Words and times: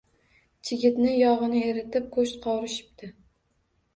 Chigitni 0.69 1.11
yog‘ini 1.17 1.59
eritib 1.73 2.09
go‘sht 2.17 2.39
qovurishibdi. 2.45 3.13